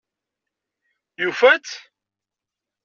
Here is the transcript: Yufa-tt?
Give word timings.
Yufa-tt? 1.21 1.73